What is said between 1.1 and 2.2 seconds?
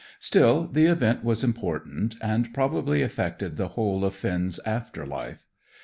was important,